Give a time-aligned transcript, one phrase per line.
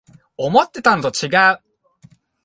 [0.35, 1.63] 思ってたのとちがう